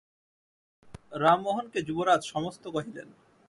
রামমোহনকে 1.23 1.79
যুবরাজ 1.87 2.21
সমস্ত 2.33 2.63
কহিলেন। 2.67 3.07